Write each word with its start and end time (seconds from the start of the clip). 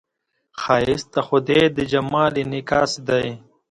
ښایست 0.61 1.07
د 1.15 1.17
خدای 1.27 1.63
د 1.75 1.77
جمال 1.91 2.33
انعکاس 2.43 2.91
دی 3.07 3.27